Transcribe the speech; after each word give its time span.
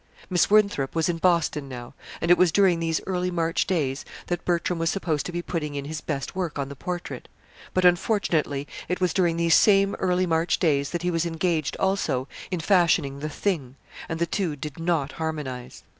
Miss 0.31 0.49
Winthrop 0.49 0.95
was 0.95 1.09
in 1.09 1.17
Boston 1.19 1.69
now, 1.69 1.93
and 2.21 2.31
it 2.31 2.37
was 2.39 2.51
during 2.51 2.79
these 2.79 3.01
early 3.05 3.29
March 3.29 3.67
days 3.67 4.03
that 4.25 4.43
Bertram 4.45 4.79
was 4.79 4.89
supposed 4.89 5.27
to 5.27 5.31
be 5.31 5.43
putting 5.43 5.75
in 5.75 5.85
his 5.85 6.01
best 6.01 6.35
work 6.35 6.57
on 6.57 6.69
the 6.69 6.75
portrait; 6.75 7.27
but, 7.75 7.85
unfortunately, 7.85 8.67
it 8.89 8.99
was 8.99 9.13
during 9.13 9.37
these 9.37 9.53
same 9.53 9.93
early 9.99 10.25
March 10.25 10.57
days 10.57 10.89
that 10.89 11.03
he 11.03 11.11
was 11.11 11.27
engaged, 11.27 11.77
also, 11.77 12.27
in 12.49 12.59
fashioning 12.61 13.19
The 13.19 13.29
Thing 13.29 13.75
and 14.09 14.17
the 14.17 14.25
two 14.25 14.55
did 14.55 14.79
not 14.79 15.11
harmonize. 15.11 15.83